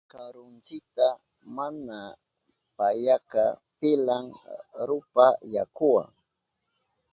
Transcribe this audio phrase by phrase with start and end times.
[0.13, 1.07] Karuntsita
[1.55, 1.99] mama
[2.77, 3.43] payaka
[3.79, 4.25] pilan
[4.87, 6.03] rupa yakuwa.